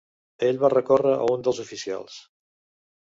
Ell 0.47 0.59
va 0.63 0.71
recórrer 0.75 1.11
a 1.17 1.29
un 1.35 1.45
dels 1.49 1.63
oficials. 1.67 2.17